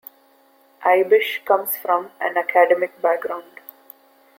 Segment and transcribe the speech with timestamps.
[0.83, 3.59] Ibish comes from an academic background.